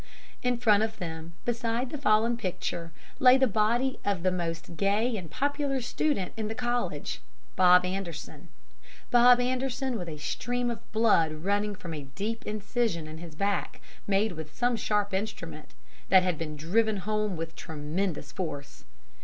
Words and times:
In 0.41 0.57
front 0.57 0.81
of 0.81 0.97
them, 0.97 1.33
beside 1.45 1.91
the 1.91 1.97
fallen 1.99 2.35
picture, 2.35 2.91
lay 3.19 3.37
the 3.37 3.45
body 3.45 3.99
of 4.03 4.23
the 4.23 4.31
most 4.31 4.75
gay 4.75 5.15
and 5.15 5.29
popular 5.29 5.79
student 5.79 6.33
in 6.35 6.47
the 6.47 6.55
College 6.55 7.21
Bob 7.55 7.85
Anderson 7.85 8.47
Bob 9.11 9.39
Anderson 9.39 9.99
with 9.99 10.09
a 10.09 10.17
stream 10.17 10.71
of 10.71 10.91
blood 10.91 11.31
running 11.31 11.75
from 11.75 11.93
a 11.93 12.05
deep 12.15 12.47
incision 12.47 13.05
in 13.07 13.19
his 13.19 13.35
back 13.35 13.79
made 14.07 14.31
with 14.31 14.57
some 14.57 14.75
sharp 14.75 15.13
instrument, 15.13 15.75
that 16.09 16.23
had 16.23 16.35
been 16.35 16.55
driven 16.55 16.97
home 16.97 17.37
with 17.37 17.55
tremendous 17.55 18.31
force. 18.31 18.85